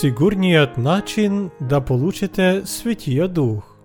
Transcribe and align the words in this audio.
Сигурният 0.00 0.78
начин 0.78 1.50
да 1.60 1.80
получите 1.80 2.62
Светия 2.66 3.28
Дух. 3.28 3.76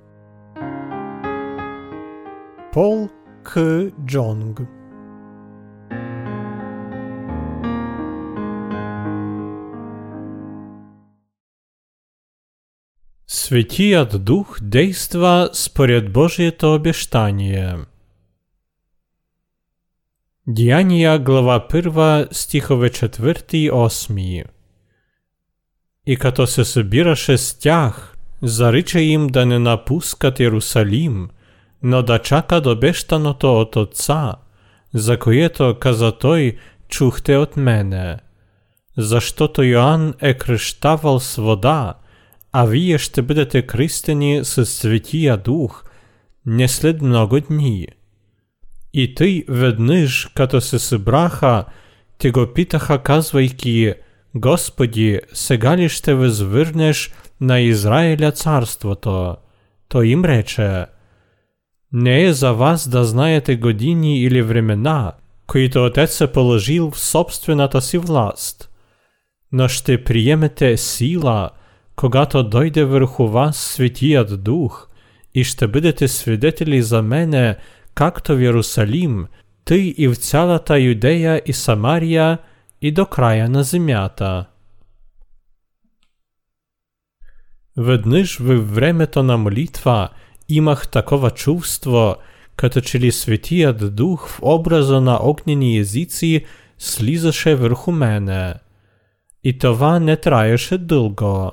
Пол 2.74 3.10
К. 3.44 3.60
Джонг 4.06 4.62
Светият 13.26 14.24
Дух 14.24 14.58
действа 14.62 15.50
според 15.54 16.14
Божието 16.14 16.74
обещание. 16.74 17.78
Діяння 20.48 21.20
глава 21.20 21.68
1 21.74 22.28
стихове 22.32 22.90
4 22.90 23.72
8 23.72 24.57
І 26.07 26.17
като 26.17 26.47
се 26.47 26.65
събираше 26.65 27.39
с 27.39 27.59
тях, 27.59 28.17
зарича 28.43 29.01
им 29.01 29.27
да 29.27 29.47
не 29.47 29.59
напускат 29.59 30.41
Єрусалим, 30.41 31.29
но 31.83 32.03
да 32.03 32.19
чакат 32.19 32.67
обещаното 32.67 33.61
от 33.61 33.77
Отца, 33.77 34.35
за 34.95 35.19
което 35.19 35.77
каза 35.81 36.13
той, 36.13 36.57
чухте 36.89 37.37
от 37.37 37.57
мене. 37.57 38.17
Защото 38.97 39.63
Йоанн 39.63 40.15
е 40.21 40.35
кръщавал 40.35 41.21
с 41.21 41.37
вода, 41.37 41.95
а 42.53 42.65
вие 42.65 42.99
ще 42.99 43.23
бъдете 43.23 43.63
кръстени 43.63 44.45
с 44.45 44.67
Светия 44.67 45.37
Дух 45.37 45.85
не 46.47 46.69
след 46.69 47.03
много 47.03 47.41
дни. 47.41 47.87
І 48.93 49.15
ти 49.15 49.45
ведниж, 49.49 50.31
като 50.35 50.61
се 50.61 50.79
събраха, 50.79 51.65
ти 52.19 52.31
го 52.31 52.47
питаха, 52.55 53.03
казвайки, 53.03 53.95
Господи, 54.35 55.21
сега 55.33 55.77
ли 55.77 55.89
ще 55.89 56.15
възвърнеш 56.15 57.13
на 57.41 57.61
Израиля 57.61 58.33
царството? 58.33 59.37
Той 59.89 60.07
им 60.07 60.25
рече, 60.25 60.87
Не 61.93 62.25
е 62.25 62.33
за 62.33 62.53
вас 62.53 62.89
да 62.89 63.05
знаете 63.05 63.57
години 63.57 64.23
или 64.23 64.43
времена, 64.43 65.13
които 65.47 65.85
Отец 65.85 66.21
е 66.21 66.33
положил 66.33 66.91
в 66.91 66.99
собствената 66.99 67.81
си 67.81 67.99
власт, 67.99 68.71
но 69.53 69.69
ще 69.69 70.05
приемете 70.05 70.77
сила, 70.77 71.51
когато 71.97 72.43
дойде 72.43 72.85
върху 72.85 73.29
вас 73.29 73.57
Светият 73.57 74.43
Дух, 74.43 74.89
и 75.35 75.45
ще 75.45 75.69
бъдете 75.69 76.09
свидетели 76.09 76.83
за 76.83 77.03
мене, 77.03 77.57
както 77.95 78.37
в 78.37 78.43
Єрусалім, 78.43 79.27
ти 79.65 79.79
і 79.79 80.09
в 80.09 80.17
цялата 80.17 80.79
Юдея 80.79 81.43
і 81.47 81.53
Самарія, 81.53 82.39
і 82.81 82.93
до 82.93 83.07
края 83.07 83.49
на 83.49 83.63
земята. 83.63 84.45
Ведниж 87.77 88.39
в 88.39 88.75
времето 88.75 89.23
на 89.23 89.37
молитва 89.37 90.09
имах 90.49 90.89
такова 90.89 91.31
чувство, 91.31 92.17
като 92.57 92.81
че 92.81 93.01
ли 93.01 93.13
Светият 93.13 93.95
Дух 93.95 94.29
в 94.29 94.39
образа 94.43 95.01
на 95.01 95.19
огнени 95.23 95.79
езици 95.79 96.45
слизаше 96.79 97.55
върху 97.55 97.93
мене. 97.93 98.55
И 99.45 99.59
това 99.59 99.99
не 99.99 100.17
траеше 100.17 100.79
дълго. 100.79 101.53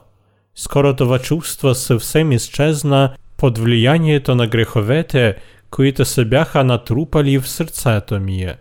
Скоро 0.55 0.95
това 0.95 1.19
чувство 1.19 1.75
съвсем 1.75 2.31
изчезна 2.31 3.15
под 3.38 3.57
влиянието 3.57 4.35
на 4.35 4.47
греховете, 4.47 5.35
които 5.71 6.05
се 6.05 6.25
бяха 6.25 6.63
натрупали 6.63 7.38
в 7.38 7.49
сърцето 7.49 8.19
ми. 8.19 8.53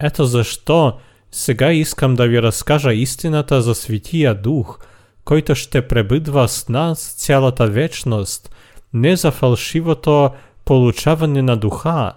Ето 0.00 0.24
защо 0.24 0.98
сега 1.37 1.71
искам 1.71 2.15
да 2.15 2.27
ви 2.27 2.41
разкажа 2.41 2.93
истината 2.93 3.61
за 3.61 3.75
Светия 3.75 4.35
Дух, 4.35 4.79
който 5.25 5.55
ще 5.55 5.87
пребъдва 5.87 6.47
с 6.47 6.69
нас 6.69 7.15
цялата 7.17 7.67
вечност, 7.67 8.55
не 8.93 9.15
за 9.15 9.31
фалшивото 9.31 10.29
получаване 10.65 11.41
на 11.41 11.57
духа, 11.57 12.13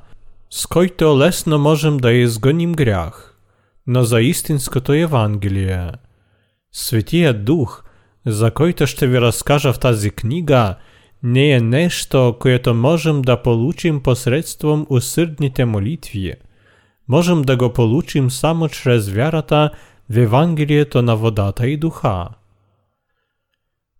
с 0.50 0.66
който 0.66 1.18
лесно 1.18 1.58
можем 1.58 1.96
да 1.96 2.12
изгоним 2.12 2.72
грях, 2.72 3.36
но 3.86 4.04
за 4.04 4.20
истинското 4.20 4.92
Евангелие. 4.92 5.90
Светия 6.72 7.34
Дух, 7.34 7.84
за 8.26 8.50
който 8.50 8.86
ще 8.86 9.06
ви 9.06 9.20
разкажа 9.20 9.72
в 9.72 9.78
тази 9.78 10.10
книга, 10.10 10.74
не 11.22 11.50
е 11.50 11.60
нещо, 11.60 12.36
което 12.40 12.74
можем 12.74 13.22
да 13.22 13.42
получим 13.42 14.02
посредством 14.02 14.86
усърдните 14.90 15.64
молитви. 15.64 16.34
Можем 17.08 17.42
да 17.42 17.56
го 17.56 17.72
получим 17.72 18.30
само 18.30 18.68
чрез 18.68 19.08
вярата 19.08 19.70
в 20.10 20.18
Евангелието 20.18 21.02
на 21.02 21.16
водата 21.16 21.68
и 21.68 21.76
духа. 21.76 22.28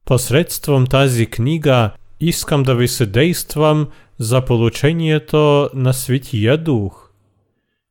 Посредством 0.04 0.86
тази 0.86 1.26
книга 1.26 1.90
искам 2.20 2.62
да 2.62 2.74
ви 2.74 2.88
съдействам 2.88 3.88
за 4.18 4.44
получението 4.44 5.70
на 5.74 5.92
Светия 5.92 6.58
Дух. 6.58 7.10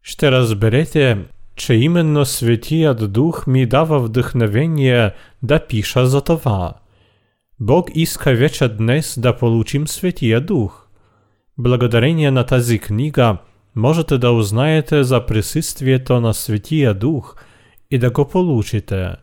Ще 0.03 0.31
разберете, 0.31 1.17
че 1.55 1.73
именно 1.73 2.25
Светият 2.25 3.11
Дух 3.11 3.47
ми 3.47 3.65
дава 3.65 3.99
вдъхновение 3.99 5.11
да 5.43 5.65
пиша 5.67 6.07
за 6.07 6.21
това. 6.21 6.73
Бог 7.59 7.89
иска 7.95 8.31
вече 8.31 8.67
днес 8.67 9.19
да 9.19 9.37
получим 9.37 9.87
Светия 9.87 10.41
Дух. 10.41 10.87
Благодарение 11.57 12.31
на 12.31 12.43
тази 12.45 12.79
книга 12.79 13.37
можете 13.76 14.18
да 14.18 14.32
узнаете 14.32 15.04
за 15.04 15.26
присъствието 15.26 16.20
на 16.20 16.34
Светия 16.34 16.94
Дух 16.94 17.36
и 17.90 17.98
да 17.98 18.10
го 18.10 18.28
получите. 18.28 19.14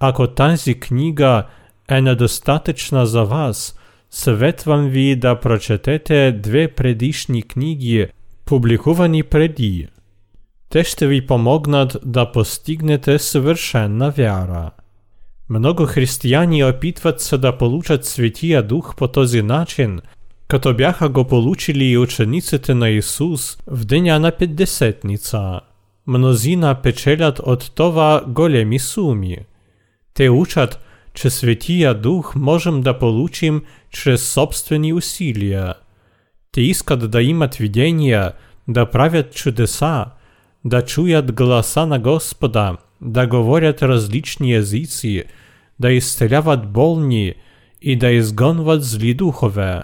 Ако 0.00 0.26
тази 0.26 0.80
книга 0.80 1.46
е 1.88 2.00
недостатъчна 2.00 3.06
за 3.06 3.24
вас, 3.24 3.78
съветвам 4.10 4.88
ви 4.88 5.16
да 5.16 5.40
прочетете 5.40 6.32
две 6.32 6.68
предишни 6.68 7.42
книги, 7.42 8.06
публикувани 8.44 9.22
преди. 9.22 9.88
Те 10.68 10.84
ще 10.84 11.06
ви 11.06 11.26
помогнат 11.26 11.96
да 12.04 12.32
постигнете 12.32 13.18
съвършенна 13.18 14.10
вяра. 14.10 14.70
Много 15.48 15.86
християни 15.86 16.64
опитват 16.64 17.20
се 17.20 17.38
да 17.38 17.58
получат 17.58 18.04
Светия 18.04 18.62
Дух 18.62 18.96
по 18.96 19.08
този 19.08 19.42
начин, 19.42 20.00
като 20.47 20.73
бяха 20.73 21.09
го 21.09 21.25
получили 21.25 21.85
и 21.85 21.97
учениците 21.97 22.73
на 22.73 22.89
Исус 22.89 23.57
в 23.67 23.85
деня 23.85 24.19
на 24.19 24.31
Петдесетница. 24.31 25.59
Мнозина 26.07 26.75
печелят 26.75 27.39
от 27.39 27.71
това 27.75 28.23
големи 28.27 28.79
суми. 28.79 29.37
Те 30.13 30.29
учат, 30.29 30.79
че 31.13 31.29
Светия 31.29 31.93
Дух 31.93 32.35
можем 32.35 32.81
да 32.81 32.99
получим 32.99 33.63
чрез 33.89 34.29
собствени 34.29 34.93
усилия. 34.93 35.73
Те 36.51 36.61
искат 36.61 37.11
да 37.11 37.21
имат 37.21 37.55
видения, 37.55 38.31
да 38.67 38.85
правят 38.85 39.35
чудеса, 39.35 40.05
да 40.65 40.81
чуят 40.81 41.31
гласа 41.31 41.85
на 41.85 41.99
Господа, 41.99 42.77
да 43.01 43.27
говорят 43.27 43.83
различни 43.83 44.53
езици, 44.53 45.23
да 45.79 45.91
изцеляват 45.91 46.71
болни 46.71 47.33
и 47.81 47.95
да 47.95 48.11
изгонват 48.11 48.83
зли 48.83 49.13
духове 49.13 49.81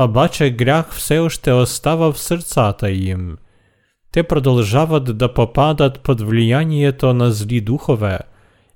Обаче 0.00 0.50
грях 0.50 0.94
все 0.94 1.18
още 1.18 1.52
остава 1.52 2.12
в 2.12 2.18
сърцата 2.18 2.90
им. 2.90 3.36
Те 4.12 4.22
продължават 4.22 5.18
да 5.18 5.34
попадат 5.34 6.00
под 6.00 6.20
влиянието 6.20 7.14
на 7.14 7.32
зли 7.32 7.60
духове. 7.60 8.18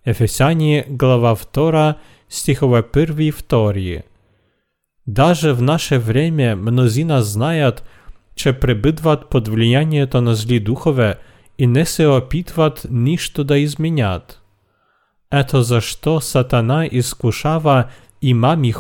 Ефесяни 0.07 0.85
глава 0.89 1.37
2 1.37 1.95
стихове 2.29 2.83
1 2.83 3.23
и 3.23 3.33
2. 3.33 4.03
Даже 5.07 5.53
в 5.53 5.63
наше 5.63 5.99
время 5.99 6.57
мнозина 6.57 7.23
знаят, 7.23 7.85
че 8.37 8.53
пребъдват 8.53 9.31
под 9.31 9.49
влиянието 9.49 10.21
на 10.21 10.35
зли 10.35 10.61
духове 10.61 11.15
и 11.59 11.67
не 11.67 11.87
се 11.87 12.07
опитват 12.07 12.87
нищо 12.91 13.45
да 13.45 13.59
изменят. 13.59 14.43
Ето 15.33 15.63
защо 15.63 16.21
Сатана 16.21 16.89
изкушава 16.93 17.85
и 18.23 18.35
мами 18.35 18.73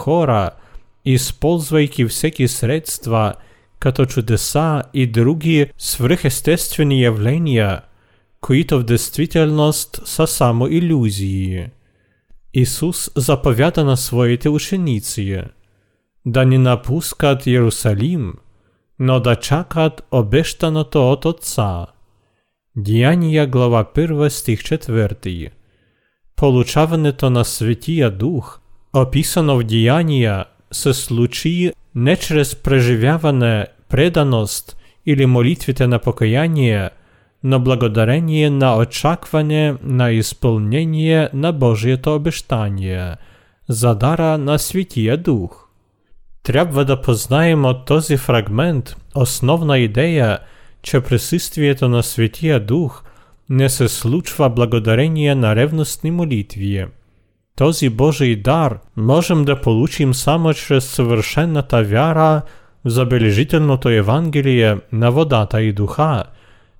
хора, 1.05 1.13
използвайки 1.13 2.05
всеки 2.05 2.47
средства, 2.47 3.33
като 3.79 4.05
чудеса 4.05 4.83
и 4.93 5.07
други 5.07 5.71
свръхестествени 5.77 7.01
явления, 7.01 7.81
които 8.41 8.79
в 8.79 8.83
действителност 8.83 10.01
са 10.05 10.27
само 10.27 10.67
иллюзии. 10.67 11.67
Исус 12.53 13.11
заповяда 13.15 13.83
на 13.83 13.97
своите 13.97 14.49
ученици 14.49 15.43
да 16.25 16.45
не 16.45 16.57
напускат 16.57 17.47
Иерусалим, 17.47 18.33
но 18.99 19.19
да 19.19 19.35
чакат 19.35 20.01
обещаното 20.11 21.11
от 21.11 21.25
Отца. 21.25 21.85
Діяння 22.77 23.47
глава 23.47 23.85
1 23.95 24.29
стих 24.29 24.59
4. 24.59 25.49
Получаването 26.35 27.29
на 27.29 27.43
Святия 27.43 28.11
Дух, 28.11 28.61
описано 28.93 29.57
в 29.57 29.63
Діяння, 29.63 30.45
се 30.75 30.93
случи 30.93 31.71
не 31.95 32.15
чрез 32.15 32.55
преживяване, 32.55 33.67
преданост 33.89 34.77
или 35.05 35.25
молитвите 35.25 35.87
на 35.87 35.99
покаяние, 35.99 36.89
но 37.43 37.59
благодарение 37.59 38.49
на 38.49 38.77
очакване 38.77 39.75
на 39.83 40.11
исполнение 40.11 41.29
на 41.33 41.51
Божието 41.51 42.15
обещание, 42.15 43.15
за 43.69 43.95
дара 43.95 44.37
на 44.37 44.59
Святия 44.59 45.17
Дух. 45.17 45.67
Трябва 46.43 46.85
да 46.85 47.01
познаем 47.01 47.65
от 47.65 47.85
този 47.85 48.17
фрагмент 48.17 48.95
основна 49.15 49.77
идея, 49.77 50.39
че 50.81 51.01
присъствието 51.01 51.89
на 51.89 52.03
Святия 52.03 52.59
Дух 52.59 53.03
не 53.49 53.69
се 53.69 53.89
случва 53.89 54.49
благодарение 54.49 55.35
на 55.35 55.55
ревностни 55.55 56.11
молитви. 56.11 56.85
Този 57.55 57.89
Божий 57.89 58.35
дар 58.35 58.79
можем 58.97 59.45
да 59.45 59.61
получим 59.61 60.13
само 60.13 60.53
чрез 60.53 60.85
съвършената 60.85 61.83
вяра 61.83 62.41
в 62.85 62.89
забележителното 62.89 63.89
Евангелие 63.89 64.77
на 64.91 65.11
водата 65.11 65.61
и 65.61 65.73
духа, 65.73 66.23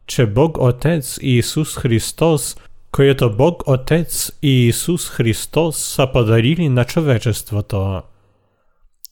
че 0.08 0.26
Бог 0.26 0.58
Отец 0.58 1.18
и 1.22 1.38
Исус 1.38 1.78
Христос, 1.78 2.58
което 2.92 3.36
Бог 3.36 3.64
Отец 3.68 4.32
и 4.42 4.68
Исус 4.68 5.10
Христос 5.10 5.78
са 5.78 6.08
подарили 6.14 6.70
на 6.70 6.86
човечеството. 6.86 8.02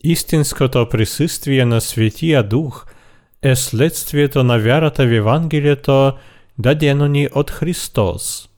Истинското 0.04 0.90
присъствие 0.90 1.66
на 1.66 1.82
Святия 1.82 2.44
Дух 2.44 2.86
е 3.42 3.56
следствието 3.56 4.44
на 4.44 4.60
вярата 4.60 5.08
в 5.08 5.14
Евангелието, 5.14 6.14
дадено 6.58 7.08
ни 7.08 7.30
от 7.36 7.52
Христос. 7.52 8.50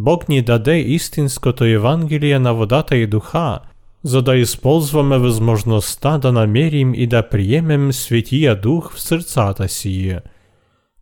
Бог 0.00 0.28
ни 0.28 0.42
даде 0.42 0.78
истинското 0.78 1.64
Евангелие 1.64 2.38
на 2.38 2.54
водата 2.54 2.96
и 2.96 3.06
духа, 3.06 3.58
за 4.02 4.22
да 4.22 4.36
използваме 4.36 5.18
възможността 5.18 6.18
да 6.18 6.32
намерим 6.32 6.94
и 6.94 7.06
да 7.06 7.28
приемем 7.28 7.92
Святия 7.92 8.60
Дух 8.60 8.94
в 8.94 9.00
сърцата 9.00 9.68
си. 9.68 10.18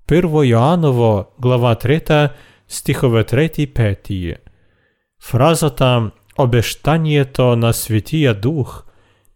1 0.09 0.47
Йоанново, 0.47 1.25
глава 1.41 1.75
3, 1.75 2.31
стихове 2.69 3.25
3-5. 3.25 4.35
Фразата 5.23 6.11
«Обещанието 6.39 7.57
на 7.57 7.73
Святия 7.73 8.35
Дух» 8.35 8.85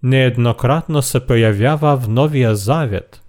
нееднократно 0.02 1.02
се 1.02 1.26
появява 1.26 1.96
в 1.96 2.08
Новия 2.08 2.56
Завет. 2.56 3.22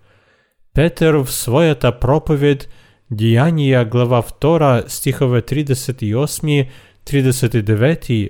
Петър 0.74 1.14
в 1.14 1.32
своята 1.32 2.00
проповед 2.00 2.70
Діяння, 3.11 3.85
глава 3.85 4.23
2, 4.41 4.89
стихове 4.89 5.43
38-39, 5.43 8.29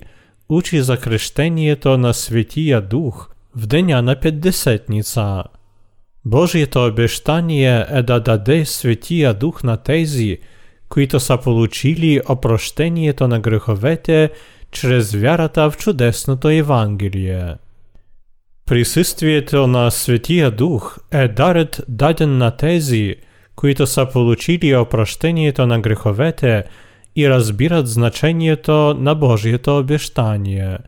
учи 0.48 0.82
за 0.82 0.96
крещението 0.96 1.98
на 1.98 2.14
Святия 2.14 2.80
Дух 2.80 3.30
в 3.56 3.66
деня 3.66 4.02
на 4.02 4.20
Пятдесятница. 4.20 5.44
Божието 6.24 6.86
обещание 6.86 7.86
е 7.90 8.02
да 8.02 8.20
даде 8.20 8.64
Святия 8.64 9.34
Дух 9.34 9.62
на 9.62 9.76
тези, 9.76 10.38
които 10.88 11.20
са 11.20 11.38
получили 11.38 12.20
опрощението 12.28 13.28
на 13.28 13.40
греховете 13.40 14.30
чрез 14.70 15.14
вярата 15.14 15.70
в 15.70 15.76
чудесното 15.76 16.48
Евангелие. 16.48 17.54
Присъствието 18.66 19.66
на 19.66 19.90
Святия 19.90 20.50
Дух 20.50 20.98
е 21.12 21.28
дарът 21.28 21.84
даден 21.88 22.38
на 22.38 22.56
тези, 22.56 23.16
които 23.64 23.86
са 23.86 24.06
получили 24.12 24.76
опрощението 24.76 25.66
на 25.66 25.80
греховете 25.80 26.64
и 27.16 27.30
разбират 27.30 27.88
значението 27.88 28.94
на 28.98 29.14
Божието 29.14 29.78
обещание. 29.78 30.78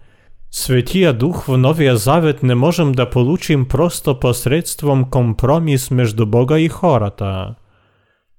Светия 0.50 1.12
Дух 1.12 1.44
в 1.44 1.58
Новия 1.58 1.96
Завет 1.96 2.42
не 2.42 2.54
можем 2.54 2.92
да 2.92 3.10
получим 3.10 3.64
просто 3.68 4.20
посредством 4.20 5.04
компромис 5.10 5.90
между 5.90 6.26
Бога 6.26 6.58
и 6.58 6.68
хората. 6.68 7.54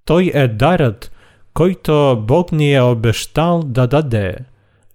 Той 0.06 0.31
е 0.34 0.48
дарът, 0.48 1.12
който 1.54 2.24
Бог 2.28 2.51
ни 2.51 2.74
е 2.74 2.81
обещал 2.81 3.63
да 3.66 3.88
даде. 3.88 4.36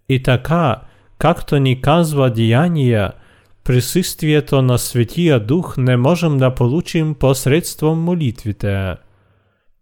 И 0.08 0.22
така, 0.22 0.76
както 1.18 1.58
ни 1.58 1.80
казва 1.80 2.30
Деяния, 2.30 3.12
присъствието 3.64 4.62
на 4.62 4.78
Светия 4.78 5.40
Дух 5.40 5.76
не 5.78 5.96
можем 5.96 6.38
да 6.38 6.54
получим 6.54 7.14
посредством 7.14 7.98
молитвите. 7.98 8.94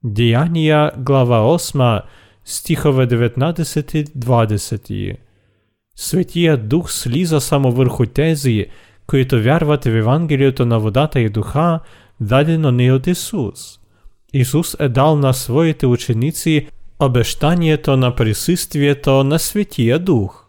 Деяния, 0.03 0.91
глава 0.97 1.39
8, 1.39 2.01
стихове 2.45 3.07
19-20. 3.07 5.17
Светия 5.95 6.57
Дух 6.57 6.91
слиза 6.91 7.41
само 7.41 7.71
върху 7.71 8.05
тези, 8.05 8.65
които 9.07 9.41
вярват 9.41 9.85
в 9.85 9.97
Евангелието 9.97 10.65
на 10.65 10.79
водата 10.79 11.19
и 11.19 11.29
духа, 11.29 11.79
дадено 12.19 12.71
ни 12.71 12.91
от 12.91 13.07
Исус. 13.07 13.79
Исус 14.33 14.75
е 14.79 14.89
дал 14.89 15.15
на 15.15 15.33
своите 15.33 15.85
ученици 15.85 16.67
обещанието 16.99 17.97
на 17.97 18.15
присъствието 18.15 19.23
на 19.23 19.39
Светия 19.39 19.99
Дух. 19.99 20.45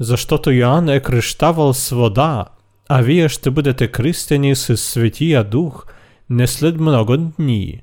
Защото 0.00 0.50
Йоанн 0.50 0.88
е 0.88 1.00
кръщавал 1.00 1.74
с 1.74 1.90
вода, 1.90 2.44
а 2.88 3.00
вие 3.00 3.28
ще 3.28 3.50
бъдете 3.50 3.88
кръстени 3.88 4.56
с 4.56 4.76
Светия 4.76 5.44
Дух 5.44 5.86
не 6.30 6.46
след 6.46 6.80
много 6.80 7.16
дни. 7.16 7.82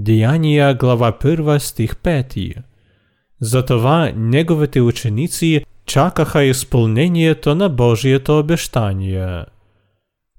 Деяния 0.00 0.74
глава 0.74 1.12
1 1.12 1.58
стих 1.58 1.96
5. 1.96 2.54
Затова 3.40 4.12
неговите 4.16 4.80
ученици 4.80 5.64
чакаха 5.86 6.44
изпълнението 6.44 7.54
на 7.54 7.68
Божието 7.68 8.38
обещание. 8.38 9.44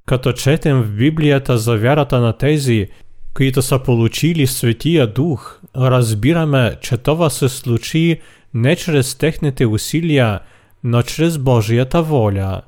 Като 0.06 0.32
четем 0.32 0.82
в 0.82 0.92
Библията 0.92 1.58
за 1.58 1.78
вярата 1.78 2.20
на 2.20 2.34
тези, 2.34 2.88
които 3.34 3.62
са 3.62 3.80
получили 3.80 4.48
Светия 4.48 5.08
Дух, 5.08 5.60
разбираме, 5.76 6.76
че 6.82 6.98
това 6.98 7.30
се 7.30 7.50
случи 7.50 8.20
не 8.54 8.76
чрез 8.76 9.16
техните 9.16 9.66
усилия, 9.66 10.40
но 10.84 11.02
чрез 11.02 11.38
Божията 11.38 12.04
воля. 12.04 12.62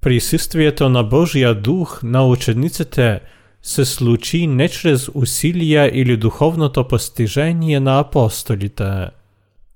Присъствието 0.00 0.88
на 0.88 1.04
Божия 1.04 1.54
Дух 1.54 2.00
на 2.02 2.26
учениците– 2.26 3.20
се 3.63 3.85
случи 3.85 4.47
не 4.47 4.69
чрез 4.69 5.09
усилия 5.13 5.91
или 5.93 6.17
духовното 6.17 6.87
постижение 6.87 7.79
на 7.79 7.99
апостолите. 7.99 9.07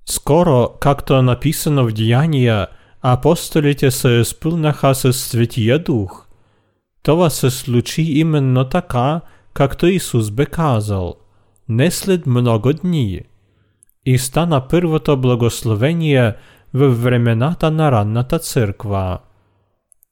Скоро, 0.05 0.69
както 0.79 1.13
е 1.13 1.21
написано 1.21 1.87
в 1.87 1.91
Деяния, 1.91 2.67
апостолите 3.01 3.91
се 3.91 4.09
изпълнаха 4.09 4.95
с 4.95 5.13
Светия 5.13 5.79
Дух. 5.79 6.27
Това 7.03 7.29
се 7.29 7.49
случи 7.49 8.01
именно 8.01 8.69
така, 8.69 9.21
както 9.53 9.87
Исус 9.87 10.31
бе 10.31 10.45
казал, 10.45 11.15
не 11.69 11.91
след 11.91 12.25
много 12.25 12.73
дни. 12.73 13.21
И 14.05 14.17
стана 14.17 14.67
първото 14.67 15.17
благословение 15.17 16.33
във 16.73 17.03
времената 17.03 17.71
на 17.71 17.91
ранната 17.91 18.39
църква. 18.39 19.17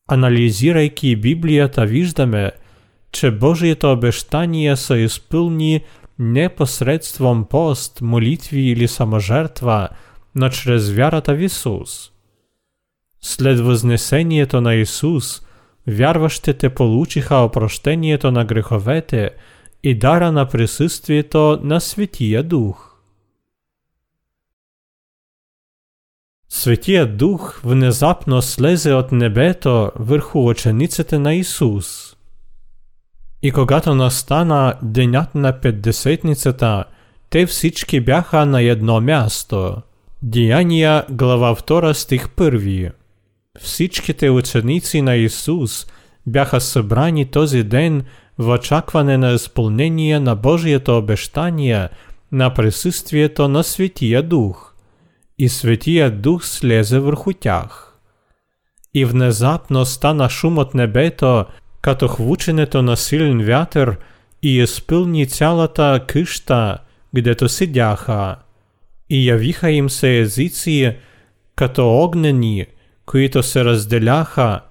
Анализирайки 0.08 1.16
Библията, 1.16 1.86
виждаме – 1.86 2.62
че 3.16 3.32
Божието 3.32 3.92
обещание 3.92 4.76
се 4.76 4.96
изпълни 4.96 5.84
не 6.20 6.50
посредством 6.50 7.46
пост, 7.46 8.02
молитви 8.02 8.62
или 8.62 8.88
саможертва, 8.88 9.90
но 10.36 10.50
чрез 10.50 10.90
вярата 10.90 11.36
в 11.36 11.42
Исус. 11.42 12.12
След 13.22 13.60
възнесението 13.60 14.62
на 14.62 14.76
Исус, 14.76 15.42
вярващите 15.88 16.70
получиха 16.70 17.36
опрощението 17.36 18.32
на 18.32 18.46
греховете 18.46 19.30
и 19.84 19.98
дара 19.98 20.32
на 20.32 20.48
присъствието 20.48 21.60
на 21.64 21.82
Светия 21.82 22.44
Дух. 22.44 22.88
Светия 26.50 27.18
Дух 27.18 27.62
внезапно 27.64 28.42
слезе 28.42 28.94
от 28.94 29.12
небето 29.12 29.92
върху 29.96 30.50
учениците 30.50 31.20
на 31.20 31.34
Исус – 31.34 32.15
И 33.47 33.51
когато 33.51 33.95
настана 33.95 34.75
денят 34.83 35.35
на 35.35 35.61
Петдесетницата, 35.61 36.85
те 37.31 37.47
всички 37.47 38.01
бяха 38.01 38.47
на 38.47 38.63
едно 38.63 39.01
място. 39.01 39.77
Деяния, 40.23 41.05
глава 41.11 41.55
2, 41.55 41.93
стих 41.93 42.29
1. 42.29 42.93
Всичките 43.61 44.31
ученици 44.31 45.03
на 45.03 45.17
Исус 45.17 45.87
бяха 46.27 46.61
събрани 46.61 47.31
този 47.31 47.65
ден 47.65 48.05
в 48.39 48.55
очакване 48.55 49.19
на 49.19 49.33
изпълнение 49.33 50.21
на 50.21 50.35
Божието 50.37 50.99
обещание 50.99 51.89
на 52.33 52.55
присъствието 52.55 53.49
на 53.49 53.65
Светия 53.65 54.23
Дух. 54.23 54.75
И 55.39 55.49
Светия 55.49 56.11
Дух 56.11 56.45
слезе 56.45 56.99
върху 56.99 57.33
тях. 57.33 57.99
И 58.95 59.05
внезапно 59.05 59.85
стана 59.85 60.31
шум 60.31 60.59
от 60.59 60.75
небето 60.75 61.45
като 61.86 62.08
хвученето 62.08 62.82
на 62.82 62.98
силен 62.98 63.46
вятър 63.46 63.98
и 64.44 64.58
изпълни 64.58 65.26
цялата 65.28 66.00
къща, 66.08 66.78
гдето 67.16 67.50
седяха. 67.50 68.36
И 69.10 69.30
явиха 69.30 69.72
им 69.72 69.90
се 69.90 70.20
езици, 70.20 70.96
като 71.56 72.04
огнени, 72.04 72.66
които 73.06 73.44
се 73.44 73.66
разделяха, 73.66 74.62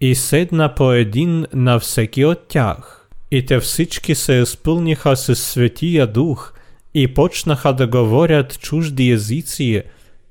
и 0.00 0.14
седна 0.14 0.74
по 0.74 0.92
един 0.92 1.46
на 1.52 1.78
всеки 1.78 2.24
от 2.24 2.48
тях. 2.48 3.08
И 3.30 3.46
те 3.46 3.60
всички 3.60 4.14
се 4.14 4.32
изпълниха 4.32 5.16
с 5.16 5.36
Светия 5.36 6.06
Дух 6.06 6.52
и 6.94 7.14
почнаха 7.14 7.72
да 7.72 7.86
говорят 7.86 8.60
чужди 8.60 9.10
езици, 9.10 9.82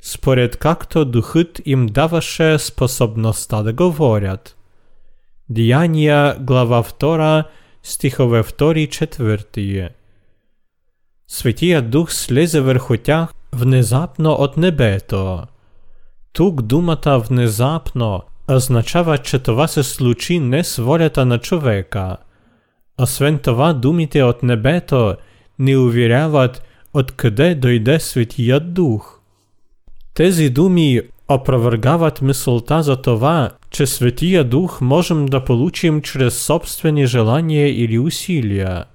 според 0.02 0.58
както 0.58 1.06
духът 1.06 1.62
им 1.66 1.86
даваше 1.86 2.60
способността 2.60 3.64
да 3.64 3.74
говорят. 3.74 4.56
Деяния, 5.52 6.38
глава 6.40 6.84
2, 6.84 7.44
стихове 7.84 8.44
2-4. 8.44 9.90
Светия 11.28 11.82
Дух 11.82 12.12
слезе 12.12 12.62
върху 12.62 12.98
тях 12.98 13.34
внезапно 13.54 14.32
от 14.32 14.58
небето. 14.58 15.44
Тук 16.34 16.62
думата 16.62 17.24
внезапно 17.30 18.22
означава, 18.52 19.18
че 19.18 19.40
това 19.40 19.68
се 19.68 19.84
случи 19.84 20.40
не 20.40 20.64
с 20.64 20.78
волята 20.78 21.26
на 21.26 21.38
човека. 21.38 22.18
Освен 23.02 23.40
това, 23.40 23.74
думите 23.74 24.24
от 24.24 24.44
небето 24.44 25.16
ни 25.60 25.78
уверяват 25.78 26.64
откъде 26.94 27.56
дойде 27.56 28.00
Светият 28.00 28.74
Дух. 28.74 29.20
Тези 30.14 30.50
думи 30.50 31.02
опровергават 31.28 32.22
мисълта 32.22 32.84
за 32.84 33.02
това, 33.02 33.50
че 33.72 33.86
Светия 33.86 34.44
Дух 34.44 34.82
можем 34.82 35.26
да 35.26 35.44
получим 35.44 36.02
чрез 36.02 36.38
собствени 36.38 37.06
желания 37.06 37.84
или 37.84 38.00
усилия. 38.00 38.86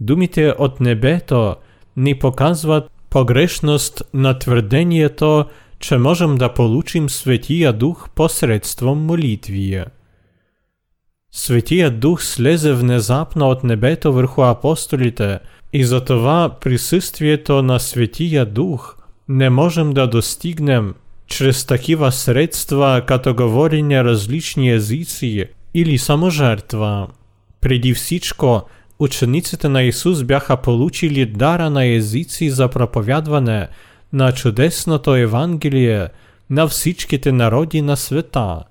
Думите 0.00 0.54
от 0.58 0.80
небето 0.80 1.56
ни 1.96 2.18
показват 2.18 2.90
погрешност 3.10 4.02
на 4.14 4.38
твърдението, 4.38 5.44
че 5.78 5.98
можем 5.98 6.34
да 6.34 6.54
получим 6.54 7.10
Светия 7.10 7.72
Дух 7.72 8.08
посредством 8.14 8.98
молитвия. 8.98 9.86
Светия 11.32 11.90
Дух 11.90 12.22
слезе 12.22 12.72
внезапно 12.72 13.48
от 13.48 13.64
небето 13.64 14.12
върху 14.12 14.42
апостолите 14.42 15.38
и 15.72 15.84
затова 15.84 16.56
присъствието 16.60 17.62
на 17.62 17.80
Светия 17.80 18.46
Дух 18.46 18.96
не 19.28 19.50
можем 19.50 19.92
да 19.92 20.06
достигнем 20.06 20.94
чрез 21.27 21.65
такива 21.65 22.11
средства, 22.11 23.01
като 23.07 23.35
говорене 23.35 24.03
различни 24.03 24.71
езици 24.71 25.45
или 25.73 25.97
саможертва. 25.97 27.07
Преди 27.61 27.93
всичко, 27.93 28.61
учениците 28.99 29.69
на 29.69 29.83
Исус 29.83 30.23
бяха 30.23 30.57
получили 30.57 31.25
дара 31.25 31.69
на 31.69 31.85
езици 31.85 32.49
за 32.49 32.67
проповядване 32.67 33.67
на 34.13 34.31
чудесното 34.31 35.15
Евангелие 35.15 36.07
на 36.49 36.67
всичките 36.67 37.31
народи 37.31 37.81
на 37.81 37.97
света. 37.97 38.63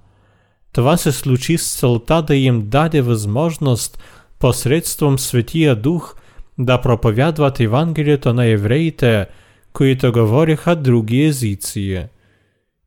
Това 0.72 0.96
се 0.96 1.12
случи 1.12 1.58
с 1.58 1.74
целта 1.74 2.22
да 2.22 2.36
им 2.36 2.68
даде 2.68 3.00
възможност 3.00 3.98
посредством 4.38 5.18
Светия 5.18 5.76
Дух 5.76 6.16
да 6.58 6.80
проповядват 6.80 7.60
Евангелието 7.60 8.34
на 8.34 8.46
евреите, 8.46 9.26
които 9.72 10.12
говориха 10.12 10.76
други 10.76 11.24
езици 11.24 12.04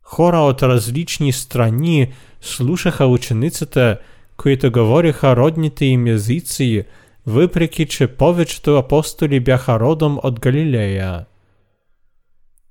Хора 0.08 0.38
от 0.38 0.62
различни 0.62 1.32
страни 1.32 2.12
слушаха 2.40 3.06
учениците, 3.06 3.96
които 4.36 4.72
говориха 4.72 5.36
родните 5.36 5.84
им 5.84 6.06
езици, 6.06 6.84
въпреки 7.26 7.86
че 7.86 8.06
повечето 8.06 8.76
апостоли 8.76 9.40
бяха 9.40 9.80
родом 9.80 10.18
от 10.22 10.40
Галилея. 10.40 11.24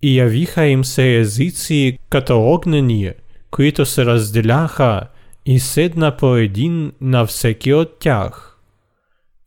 И 0.01 0.17
явиха 0.17 0.65
им 0.65 0.85
се 0.85 1.17
езици 1.17 1.97
като 2.09 2.53
огнени, 2.53 3.11
които 3.51 3.85
се 3.85 4.05
разделяха 4.05 5.01
и 5.45 5.59
седна 5.59 6.17
по 6.17 6.35
един 6.35 6.91
на 7.01 7.25
всеки 7.25 7.73
от 7.73 7.99
тях. 7.99 8.59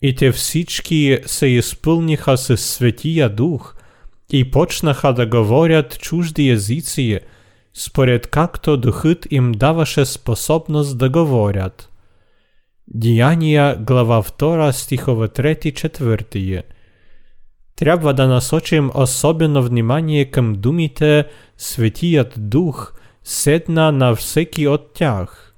И 0.02 0.14
те 0.14 0.32
всички 0.32 1.18
се 1.26 1.46
изпълниха 1.46 2.36
със 2.36 2.64
Светия 2.64 3.28
Дух 3.28 3.74
и 4.32 4.50
почнаха 4.50 5.12
да 5.12 5.26
говорят 5.26 5.98
чужди 5.98 6.48
езици, 6.48 7.20
според 7.74 8.26
както 8.26 8.76
Духът 8.76 9.26
им 9.30 9.52
даваше 9.52 10.04
способност 10.04 10.98
да 10.98 11.08
говорят. 11.08 11.90
Деяния, 12.88 13.76
глава 13.80 14.22
2, 14.22 14.70
стихове 14.70 15.28
3-4. 15.28 16.62
Трябва 17.76 18.14
да 18.14 18.28
насочим 18.28 18.90
особено 18.94 19.62
внимание 19.62 20.24
към 20.24 20.52
думите 20.52 21.24
Светият 21.56 22.34
Дух 22.36 22.92
седна 23.24 23.92
на 23.92 24.14
всеки 24.14 24.66
от 24.66 24.94
тях. 24.94 25.54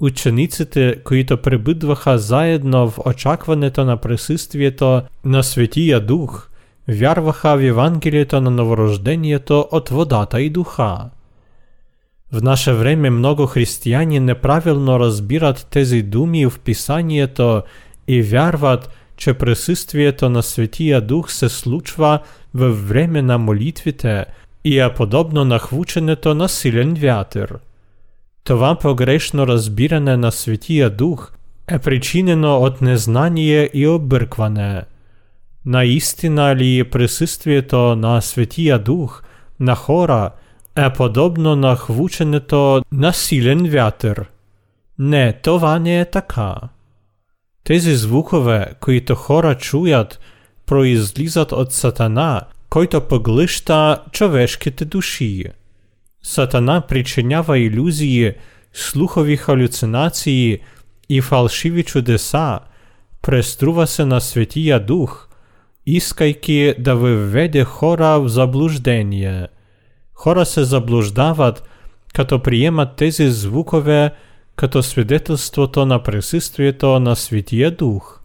Учениците, 0.00 0.96
които 1.04 1.36
пребъдваха 1.36 2.18
заедно 2.18 2.90
в 2.90 2.98
очакването 3.06 3.84
на 3.84 3.96
присъствието 3.96 5.02
на 5.24 5.42
Светия 5.42 6.00
Дух, 6.00 6.48
вярваха 6.88 7.56
в 7.56 7.62
Евангелието 7.62 8.40
на 8.40 8.50
новорождението 8.50 9.68
от 9.70 9.88
водата 9.88 10.40
и 10.40 10.50
духа. 10.50 11.10
В 12.34 12.42
наше 12.42 12.72
време 12.72 13.10
много 13.10 13.46
християни 13.46 14.20
неправилно 14.20 15.00
разбират 15.00 15.66
тези 15.70 16.02
думи 16.02 16.46
в 16.46 16.58
Писанието 16.58 17.62
и 18.08 18.22
вярват, 18.22 18.90
че 19.16 19.34
присъствието 19.34 20.30
на 20.30 20.42
Светия 20.42 21.00
Дух 21.00 21.32
се 21.32 21.48
случва 21.48 22.18
във 22.54 22.88
време 22.88 23.22
на 23.22 23.38
молитвите 23.38 24.24
и 24.64 24.80
е 24.80 24.94
подобно 24.94 25.44
на 25.44 25.58
хвученето 25.58 26.34
на 26.34 26.48
силен 26.48 26.94
вятър. 26.94 27.58
Това 28.44 28.74
погрешно 28.74 29.46
разбиране 29.46 30.16
на 30.16 30.32
Светия 30.32 30.90
Дух 30.90 31.32
е 31.68 31.78
причинено 31.78 32.56
от 32.56 32.80
незнание 32.80 33.70
и 33.74 33.86
объркване. 33.86 34.82
Наистина 35.66 36.56
ли 36.56 36.84
присъствието 36.84 37.96
на 37.96 38.20
Светия 38.20 38.78
Дух 38.78 39.22
на 39.60 39.74
хора – 39.74 40.43
е 40.76 40.92
подобно 40.92 41.56
на 41.56 41.76
хвученето 41.76 42.82
на 42.92 43.12
силен 43.12 43.70
вятър. 43.70 44.24
Не, 44.98 45.32
това 45.32 45.78
не 45.78 46.00
е 46.00 46.04
така. 46.04 46.54
Тези 47.64 47.96
звукове, 47.96 48.66
които 48.80 49.14
хора 49.14 49.54
чуят, 49.54 50.20
произлизат 50.66 51.52
от 51.52 51.72
Сатана, 51.72 52.40
който 52.70 53.00
поглъща 53.00 54.02
човешките 54.12 54.84
души. 54.84 55.44
Сатана 56.22 56.80
причинява 56.80 57.58
иллюзии, 57.58 58.32
слухови 58.72 59.36
халюцинации 59.36 60.58
и 61.08 61.20
фалшиви 61.20 61.82
чудеса, 61.82 62.58
преструва 63.22 63.86
се 63.86 64.04
на 64.04 64.20
Светия 64.20 64.86
Дух, 64.86 65.28
искайки 65.86 66.74
да 66.78 66.96
въведе 66.96 67.64
хора 67.64 68.20
в 68.20 68.28
заблуждение – 68.28 69.53
Хора 70.14 70.46
се 70.46 70.64
заблуждават, 70.64 71.62
като 72.14 72.42
приемат 72.42 72.96
тези 72.96 73.30
звукове 73.30 74.10
като 74.56 74.82
свидетелството 74.82 75.86
на 75.86 76.02
присъствието 76.02 77.00
на 77.00 77.16
Светия 77.16 77.70
Дух. 77.70 78.20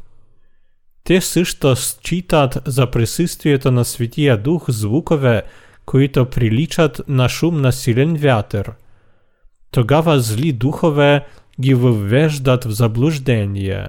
Те 1.03 1.21
също 1.21 1.75
считат 1.75 2.57
за 2.65 2.91
присъствието 2.91 3.71
на 3.71 3.85
Светия 3.85 4.37
Дух 4.37 4.69
звукове, 4.69 5.43
които 5.85 6.25
приличат 6.25 7.01
на 7.07 7.29
шум 7.29 7.61
на 7.61 7.71
силен 7.71 8.15
вятър. 8.15 8.71
Тогава 9.71 10.19
зли 10.19 10.51
духове 10.51 11.25
ги 11.61 11.73
въвеждат 11.73 12.63
в 12.63 12.69
заблуждение. 12.69 13.87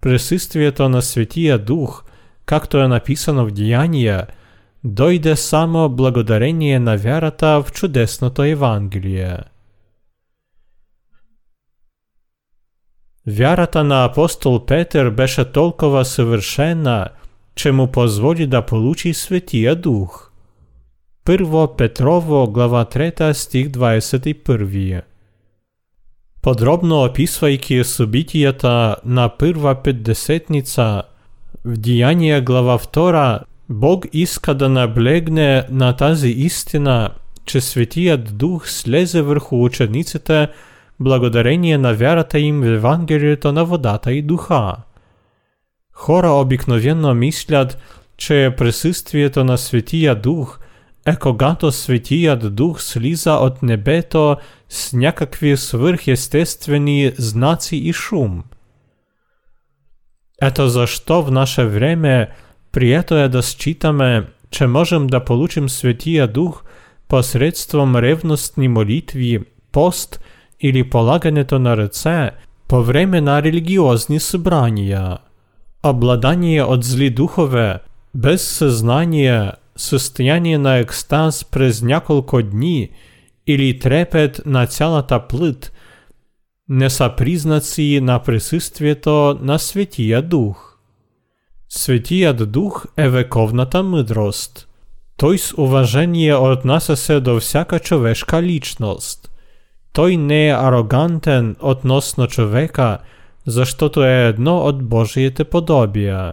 Присъствието 0.00 0.88
на 0.88 1.02
Светия 1.02 1.58
Дух, 1.58 2.04
както 2.46 2.78
е 2.78 2.88
написано 2.88 3.46
в 3.46 3.50
Деяния – 3.50 4.36
дойде 4.84 5.36
само 5.36 5.88
благодарение 5.88 6.78
на 6.78 6.96
вярата 6.96 7.62
в 7.62 7.72
чудесното 7.72 8.42
Евангелие. 8.42 9.38
Вярата 13.26 13.84
на 13.84 14.04
апостол 14.04 14.66
Петър 14.66 15.10
беше 15.10 15.52
толкова 15.52 16.04
съвършена, 16.04 17.08
че 17.54 17.72
му 17.72 17.92
позволи 17.92 18.46
да 18.46 18.62
получи 18.62 19.14
Светия 19.14 19.76
Дух. 19.76 20.30
Първо 21.24 21.76
Петрово, 21.76 22.50
глава 22.50 22.84
3, 22.84 23.32
стих 23.32 23.66
21. 23.68 25.02
Подробно 26.42 27.04
описвайки 27.04 27.84
събитията 27.84 28.96
на 29.04 29.28
първа 29.38 29.74
петдесетница, 29.74 31.02
в 31.64 31.76
Деяния 31.76 32.42
глава 32.42 32.78
2 32.78 33.40
Бог 33.69 34.05
иска 34.13 34.53
да 34.53 34.69
наблегне 34.69 35.65
на 35.69 35.95
тази 35.95 36.29
истина, 36.29 37.09
че 37.45 37.61
Светият 37.61 38.37
Дух 38.37 38.69
слезе 38.69 39.21
върху 39.21 39.63
учениците 39.63 40.47
благодарение 40.99 41.77
на 41.77 41.93
вярата 41.93 42.39
им 42.39 42.61
в 42.61 42.65
Евангелието 42.65 43.51
на 43.51 43.65
водата 43.65 44.11
и 44.11 44.21
духа. 44.21 44.75
Хора 45.93 46.29
обикновено 46.29 47.13
мислят, 47.13 47.77
че 48.17 48.53
присъствието 48.57 49.43
на 49.43 49.57
Светия 49.57 50.15
Дух 50.15 50.59
е 51.05 51.15
когато 51.15 51.71
Светият 51.71 52.55
Дух 52.55 52.81
слиза 52.81 53.33
от 53.33 53.63
небето 53.63 54.37
с 54.69 54.93
някакви 54.93 55.57
свърхестествени 55.57 57.11
знаци 57.17 57.75
и 57.75 57.93
шум. 57.93 58.43
Ето 60.41 60.69
защо 60.69 61.23
в 61.23 61.31
наше 61.31 61.65
време 61.65 62.29
Прието 62.72 63.16
е 63.16 63.28
да 63.28 63.42
считаме, 63.42 64.26
че 64.50 64.66
можем 64.66 65.06
да 65.06 65.24
получим 65.24 65.68
Светия 65.68 66.28
Дух 66.28 66.64
посредством 67.08 67.96
ревностни 67.96 68.68
молитви, 68.68 69.40
пост 69.72 70.20
или 70.60 70.90
полагането 70.90 71.58
на 71.58 71.76
ръце 71.76 72.30
по 72.68 72.82
време 72.82 73.20
на 73.20 73.42
религиозни 73.42 74.20
събрания. 74.20 75.18
Обладание 75.82 76.62
от 76.62 76.84
зли 76.84 77.10
духове, 77.10 77.78
без 78.14 78.48
съзнание, 78.48 79.52
състояние 79.76 80.58
на 80.58 80.76
екстаз 80.76 81.44
през 81.44 81.82
няколко 81.82 82.42
дни 82.42 82.90
или 83.46 83.78
трепет 83.78 84.40
на 84.46 84.66
цялата 84.66 85.26
плът 85.26 85.72
не 86.68 86.90
са 86.90 87.12
признаци 87.16 88.00
на 88.02 88.18
присъствието 88.18 89.38
на 89.42 89.58
Светия 89.58 90.22
Дух. 90.22 90.67
Светият 91.76 92.52
Дух 92.52 92.86
е 92.96 93.08
вековната 93.08 93.82
мъдрост. 93.82 94.68
Той 95.16 95.38
с 95.38 95.54
уважение 95.58 96.34
отнася 96.34 96.96
се 96.96 97.20
до 97.20 97.40
всяка 97.40 97.78
човешка 97.78 98.42
личност. 98.42 99.30
Той 99.92 100.16
не 100.16 100.48
е 100.48 100.54
арогантен 100.54 101.56
относно 101.60 102.26
човека, 102.26 102.98
защото 103.46 104.04
е 104.04 104.28
едно 104.28 104.58
от 104.58 104.84
Божиите 104.84 105.44
подобия. 105.44 106.32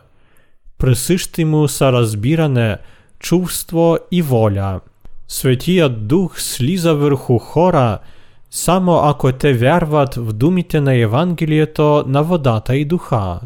Присъщи 0.77 1.45
му 1.45 1.67
са 1.67 1.91
разбиране, 1.91 2.77
чувство 3.19 3.98
и 4.12 4.21
воля. 4.21 4.79
Светият 5.27 6.07
Дух 6.07 6.41
слиза 6.41 6.95
върху 6.95 7.38
хора, 7.38 8.00
само 8.51 8.98
ако 8.98 9.31
те 9.31 9.53
вярват 9.53 10.15
в 10.15 10.33
думите 10.33 10.81
на 10.81 10.95
Евангелието 10.95 12.03
на 12.07 12.24
водата 12.24 12.75
и 12.75 12.86
духа. 12.86 13.39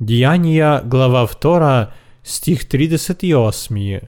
Деяния, 0.00 0.82
глава 0.84 1.26
2, 1.26 1.88
стих 2.24 2.64
38. 2.64 4.00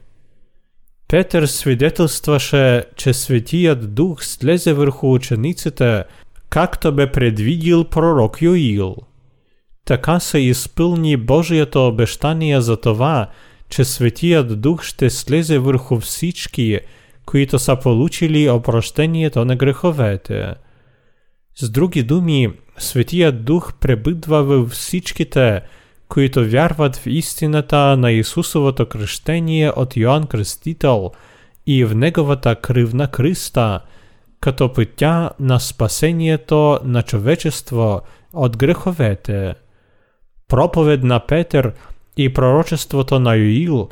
Петър 1.08 1.46
свидетелстваше, 1.46 2.84
че 2.96 3.14
Светият 3.14 3.94
Дух 3.94 4.24
слезе 4.24 4.72
върху 4.72 5.12
учениците, 5.12 6.04
както 6.50 6.92
бе 6.92 7.12
предвидил 7.12 7.84
пророк 7.84 8.42
Йоил. 8.42 8.96
Така 9.84 10.20
се 10.20 10.38
изпълни 10.38 11.16
Божието 11.16 11.86
обещание 11.86 12.60
за 12.60 12.76
това, 12.76 13.30
че 13.68 13.84
Светият 13.84 14.60
Дух 14.60 14.82
ще 14.82 15.10
слезе 15.10 15.58
върху 15.58 16.00
всички, 16.00 16.80
които 17.26 17.58
са 17.58 17.76
получили 17.76 18.50
опрощението 18.50 19.44
на 19.44 19.56
греховете. 19.56 20.54
С 21.54 21.70
други 21.70 22.02
думи, 22.02 22.52
Светият 22.78 23.44
Дух 23.44 23.74
пребъдва 23.80 24.42
във 24.42 24.70
всичките, 24.70 25.60
които 26.12 26.48
вярват 26.48 26.96
в 26.96 27.06
истината 27.06 27.96
на 27.96 28.10
Исусовото 28.12 28.86
кръщение 28.86 29.70
от 29.70 29.96
Йоанн 29.96 30.26
Кръстител 30.26 31.10
и 31.66 31.84
в 31.84 31.94
Неговата 31.94 32.54
кръв 32.54 32.94
на 32.94 33.08
Христа, 33.16 33.80
като 34.40 34.72
пътя 34.72 35.30
на 35.40 35.60
спасението 35.60 36.78
на 36.84 37.02
човечество 37.02 38.00
от 38.32 38.56
греховете. 38.56 39.54
Проповед 40.48 41.02
на 41.02 41.20
Петър 41.20 41.72
и 42.16 42.34
пророчеството 42.34 43.18
на 43.18 43.34
Йоил 43.34 43.88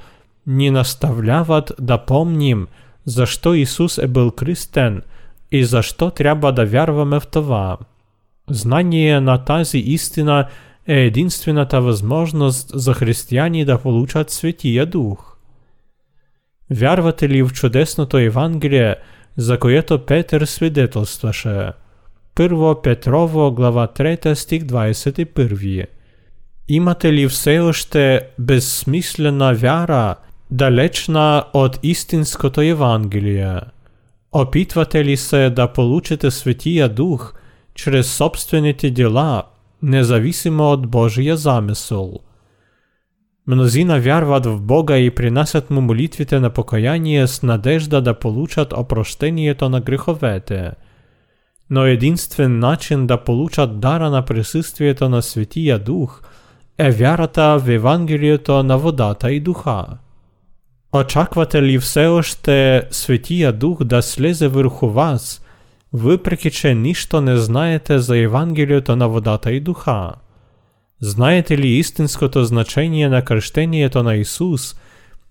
ни 0.46 0.70
наставляват 0.70 1.72
да 1.80 1.98
помним, 1.98 2.66
защо 3.04 3.54
Исус 3.54 3.98
е 3.98 4.06
бил 4.06 4.30
кръстен 4.30 5.02
и 5.52 5.64
защо 5.64 6.10
трябва 6.10 6.52
да 6.52 6.66
вярваме 6.66 7.20
в 7.20 7.26
това. 7.26 7.76
Знание 8.50 9.20
на 9.20 9.44
тази 9.44 9.78
истина – 9.78 10.58
е 10.86 11.00
единствената 11.00 11.80
възможност 11.80 12.70
за 12.74 12.94
християни 12.94 13.64
да 13.64 13.78
получат 13.78 14.30
Светия 14.30 14.86
Дух. 14.86 15.36
Вярвате 16.70 17.28
ли 17.28 17.42
в 17.42 17.52
чудесното 17.52 18.18
Евангелие, 18.18 18.94
за 19.36 19.58
което 19.58 20.06
Петър 20.06 20.44
свидетелстваше? 20.44 21.72
Първо 22.34 22.82
Петрово, 22.82 23.52
глава 23.52 23.86
3, 23.86 24.34
стих 24.34 24.62
21. 24.62 25.86
Имате 26.68 27.12
ли 27.12 27.28
все 27.28 27.58
още 27.58 28.20
безсмислена 28.38 29.54
вяра, 29.54 30.14
далечна 30.50 31.44
от 31.52 31.78
истинското 31.82 32.60
Евангелие? 32.60 33.60
Опитвате 34.32 35.04
ли 35.04 35.16
се 35.16 35.50
да 35.50 35.68
получите 35.68 36.30
Светия 36.30 36.88
Дух 36.88 37.34
чрез 37.74 38.14
собствените 38.14 38.90
дела, 38.90 39.42
независимо 39.82 40.70
от 40.70 40.86
Божия 40.86 41.36
замисъл. 41.36 42.18
Мнозина 43.46 44.00
вярват 44.00 44.46
в 44.46 44.60
Бога 44.60 44.98
и 44.98 45.10
принасят 45.10 45.70
му 45.70 45.80
молитвите 45.80 46.40
на 46.40 46.50
покаяние 46.50 47.26
с 47.26 47.42
надежда 47.42 48.02
да 48.02 48.18
получат 48.18 48.72
опрощението 48.72 49.68
на 49.68 49.80
греховете. 49.80 50.72
Но 51.70 51.84
единствен 51.84 52.58
начин 52.58 53.06
да 53.06 53.24
получат 53.24 53.80
дара 53.80 54.10
на 54.10 54.24
присъствието 54.24 55.08
на 55.08 55.22
Светия 55.22 55.78
Дух 55.78 56.22
е 56.78 56.90
вярата 56.90 57.58
в 57.58 57.68
Евангелието 57.70 58.62
на 58.62 58.78
водата 58.78 59.32
и 59.32 59.40
духа. 59.40 59.86
Очаквате 60.92 61.62
ли 61.62 61.78
все 61.78 62.06
още 62.06 62.82
Светия 62.90 63.52
Дух 63.52 63.84
да 63.84 64.02
слезе 64.02 64.48
върху 64.48 64.88
вас – 64.88 65.46
въпреки 65.92 66.50
че 66.50 66.74
нищо 66.74 67.20
не 67.20 67.36
знаете 67.36 67.98
за 67.98 68.18
Евангелието 68.18 68.96
на 68.96 69.08
водата 69.08 69.52
и 69.52 69.60
духа. 69.60 70.12
Знаете 71.00 71.58
ли 71.58 71.68
истинското 71.68 72.44
значение 72.44 73.08
на 73.08 73.24
кръщението 73.24 74.02
на 74.02 74.14
Исус 74.14 74.76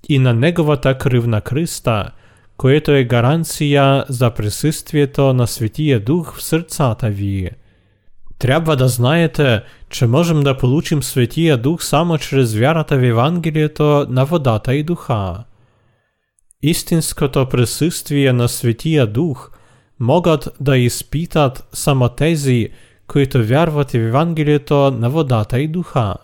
и 0.10 0.20
на 0.20 0.34
Неговата 0.34 0.98
кръв 0.98 1.28
на 1.28 1.42
Христа, 1.48 2.12
което 2.58 2.92
е 2.92 3.04
гаранция 3.04 4.06
за 4.10 4.32
присъствието 4.32 5.34
на 5.34 5.48
Светия 5.48 6.00
Дух 6.00 6.38
в 6.38 6.44
сърцата 6.44 7.10
ви? 7.10 7.50
Трябва 8.40 8.76
да 8.76 8.88
знаете, 8.88 9.62
че 9.90 10.08
можем 10.08 10.44
да 10.44 10.58
получим 10.58 11.04
Светия 11.04 11.58
Дух 11.58 11.84
само 11.84 12.18
чрез 12.18 12.54
вярата 12.54 12.98
в 12.98 13.04
Евангелието 13.04 14.06
на 14.10 14.26
водата 14.26 14.76
и 14.76 14.84
духа. 14.84 15.44
Истинското 16.62 17.50
присъствие 17.50 18.34
на 18.34 18.50
Светия 18.50 19.08
Дух – 19.08 19.59
могат 20.01 20.49
да 20.61 20.77
изпитат 20.77 21.69
само 21.73 22.09
тези, 22.09 22.69
които 23.07 23.45
вярват 23.45 23.91
в 23.91 23.95
Евангелието 23.95 24.91
на 24.91 25.11
водата 25.11 25.61
и 25.61 25.69
духа. 25.69 26.15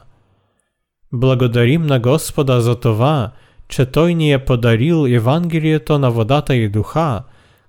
Благодарим 1.12 1.82
на 1.82 2.00
Господа 2.00 2.60
за 2.60 2.80
това, 2.80 3.30
че 3.68 3.86
Той 3.86 4.14
ни 4.14 4.32
е 4.32 4.44
подарил 4.44 5.06
Евангелието 5.08 5.98
на 5.98 6.10
водата 6.10 6.56
и 6.56 6.68
духа, 6.68 7.22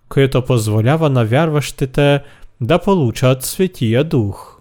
което 0.10 0.42
позволява 0.42 1.10
на 1.10 1.26
вярващите 1.26 2.24
да 2.62 2.80
получат 2.80 3.44
Светия 3.44 4.04
Дух. 4.04 4.57